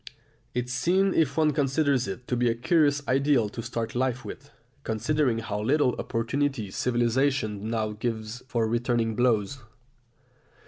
[0.55, 4.49] It seems, if one considers it, to be a curious ideal to start life with,
[4.83, 9.59] considering how little opportunity civilisation now gives for returning blows!